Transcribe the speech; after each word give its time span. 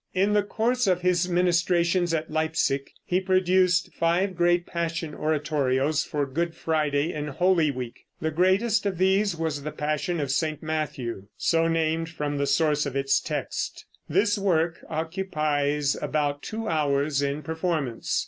In 0.15 0.33
the 0.33 0.41
course 0.41 0.87
of 0.87 1.01
his 1.01 1.29
ministrations 1.29 2.11
at 2.11 2.31
Leipsic 2.31 2.89
he 3.05 3.21
produced 3.21 3.93
five 3.93 4.35
great 4.35 4.65
Passion 4.65 5.13
oratorios 5.13 6.03
for 6.03 6.25
Good 6.25 6.55
Friday 6.55 7.13
in 7.13 7.27
Holy 7.27 7.69
Week. 7.69 8.07
The 8.19 8.31
greatest 8.31 8.87
of 8.87 8.97
these 8.97 9.35
was 9.37 9.61
the 9.61 9.69
Passion 9.69 10.19
of 10.19 10.31
St. 10.31 10.63
Matthew, 10.63 11.27
so 11.37 11.67
named 11.67 12.09
from 12.09 12.39
the 12.39 12.47
source 12.47 12.87
of 12.87 12.95
its 12.95 13.19
text. 13.19 13.85
This 14.09 14.39
work 14.39 14.83
occupies 14.89 15.95
about 16.01 16.41
two 16.41 16.67
hours 16.67 17.21
in 17.21 17.43
performance. 17.43 18.19